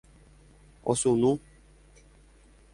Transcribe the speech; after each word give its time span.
Osunu 0.91 1.31